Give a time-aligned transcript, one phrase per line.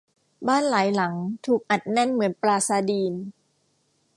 [0.47, 1.13] บ้านหลายหลัง
[1.45, 3.13] ถูกอัดแน่นเหมือนปลาซาร์ดีน